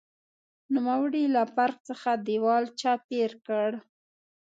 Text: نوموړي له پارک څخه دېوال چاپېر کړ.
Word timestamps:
نوموړي 0.73 1.23
له 1.35 1.43
پارک 1.55 1.77
څخه 1.89 2.09
دېوال 2.27 2.63
چاپېر 2.79 3.31
کړ. 3.47 3.69